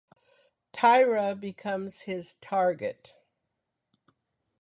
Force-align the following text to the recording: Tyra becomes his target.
Tyra 0.73 1.39
becomes 1.39 1.99
his 2.05 2.33
target. 2.41 3.13